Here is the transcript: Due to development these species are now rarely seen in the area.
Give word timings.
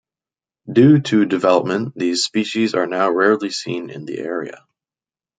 Due 0.73 0.99
to 1.01 1.25
development 1.27 1.93
these 1.95 2.23
species 2.23 2.73
are 2.73 2.87
now 2.87 3.11
rarely 3.11 3.51
seen 3.51 3.91
in 3.91 4.05
the 4.05 4.17
area. 4.17 4.65